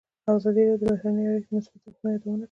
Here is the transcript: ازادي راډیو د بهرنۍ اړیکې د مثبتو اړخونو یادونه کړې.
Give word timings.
ازادي 0.35 0.61
راډیو 0.69 0.79
د 0.81 0.83
بهرنۍ 0.91 1.23
اړیکې 1.27 1.49
د 1.51 1.55
مثبتو 1.57 1.87
اړخونو 1.89 2.11
یادونه 2.13 2.35
کړې. 2.35 2.39